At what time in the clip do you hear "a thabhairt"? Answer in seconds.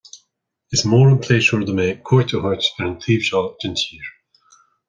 2.33-2.71